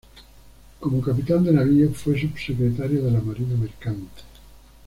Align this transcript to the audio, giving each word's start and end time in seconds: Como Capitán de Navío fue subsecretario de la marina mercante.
Como 0.79 0.99
Capitán 0.99 1.43
de 1.43 1.51
Navío 1.53 1.91
fue 1.93 2.19
subsecretario 2.19 3.03
de 3.03 3.11
la 3.11 3.21
marina 3.21 3.55
mercante. 3.55 4.23